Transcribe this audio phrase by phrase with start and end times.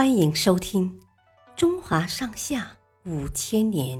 [0.00, 0.98] 欢迎收听
[1.54, 3.98] 《中华上下五千年》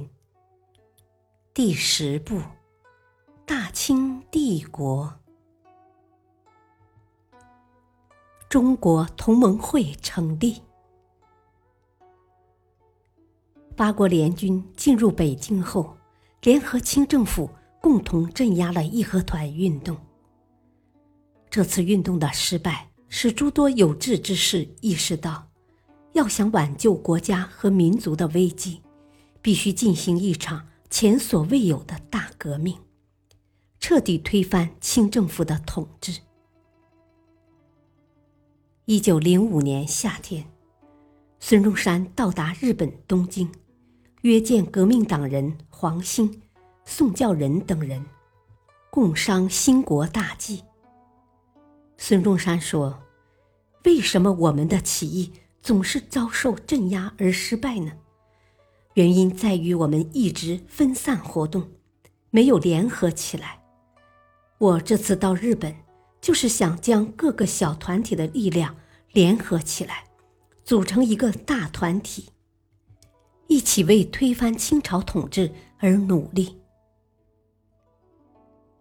[1.52, 2.36] 第十部
[3.44, 5.12] 《大清帝国》。
[8.48, 10.62] 中国同盟会成立，
[13.76, 15.94] 八国联军进入北京后，
[16.40, 19.94] 联合清政府共同镇压了义和团运动。
[21.50, 25.49] 这次运动的失败，使诸多有志之士意识到，
[26.12, 28.82] 要想挽救国家和民族的危机，
[29.40, 32.76] 必须进行一场前所未有的大革命，
[33.78, 36.20] 彻底推翻清政府的统治。
[38.86, 40.50] 一九零五年夏天，
[41.38, 43.48] 孙中山到达日本东京，
[44.22, 46.42] 约见革命党人黄兴、
[46.84, 48.04] 宋教仁等人，
[48.90, 50.64] 共商兴国大计。
[51.96, 53.00] 孙中山说
[53.84, 57.92] ：“为什么我们的起义总是遭受镇压而失败呢？
[58.94, 61.70] 原因在于我们一直分散活动，
[62.30, 63.62] 没有联合起来。
[64.58, 65.74] 我这次到日本。”
[66.20, 68.76] 就是想将各个小团体的力量
[69.12, 70.04] 联合起来，
[70.64, 72.28] 组成一个大团体，
[73.46, 76.60] 一起为推翻清朝统治而努力。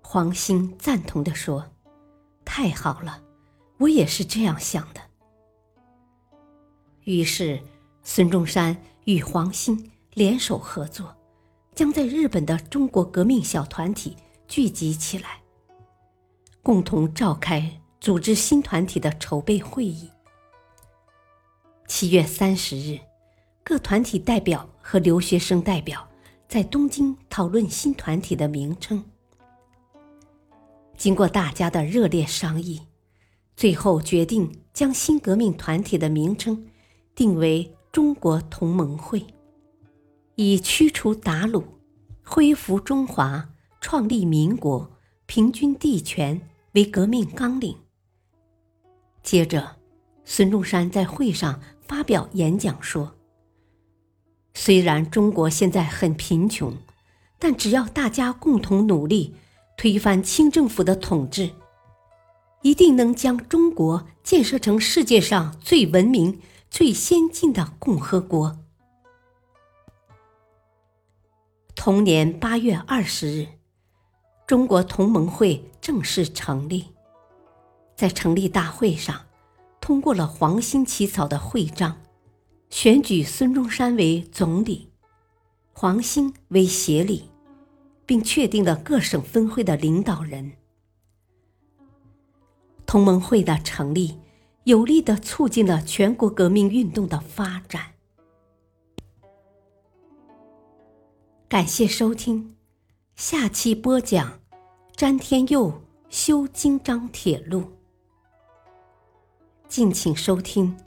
[0.02, 1.72] 黄兴赞同的说
[2.44, 3.24] ：“太好了，
[3.78, 5.00] 我也是这样想的。”
[7.06, 7.60] 于是，
[8.04, 11.16] 孙中山与黄兴联手合作，
[11.74, 14.16] 将在日本的中国革命小团体
[14.48, 15.42] 聚集起来。
[16.62, 20.10] 共同召开组织新团体的筹备会议。
[21.88, 23.00] 七月三十日，
[23.64, 26.08] 各团体代表和留学生代表
[26.48, 29.04] 在东京讨论新团体的名称。
[30.96, 32.82] 经过大家的热烈商议，
[33.56, 36.68] 最后决定将新革命团体的名称
[37.20, 39.26] 定为中国同盟会，
[40.36, 41.62] 以驱除鞑虏、
[42.24, 43.50] 恢复中华、
[43.82, 44.90] 创立民国、
[45.26, 46.42] 平均地权。
[46.74, 47.76] 为革命纲领。
[49.22, 49.76] 接着，
[50.24, 53.16] 孙中山在会上发表演讲说
[54.54, 56.78] ：“虽然中国现在很贫穷，
[57.38, 59.34] 但只要大家共同努力，
[59.76, 61.50] 推翻清政府的统治，
[62.62, 68.60] 一定能将中国建设成世界上最文明、最先进的共和国。”
[71.76, 73.48] 同年八月二十日。
[74.46, 76.88] 中国同盟会正式成立，
[77.96, 79.28] 在成立大会上，
[79.80, 82.02] 通过了黄兴起草的会章，
[82.72, 84.90] 选举孙中山为总理，
[85.72, 87.30] 黄兴为协理，
[88.08, 90.54] 并确定了各省分会的领导人。
[92.88, 94.18] 同盟会的成立，
[94.70, 97.94] 有力的促进了全国革命运动的发展。
[101.48, 102.56] 感谢收听，
[103.16, 104.40] 下期播讲。
[104.96, 107.64] 詹天佑修京张铁路，
[109.68, 110.78] 敬请收听，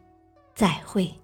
[0.54, 1.21] 再会。